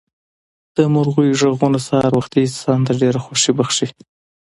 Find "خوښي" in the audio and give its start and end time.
3.25-3.51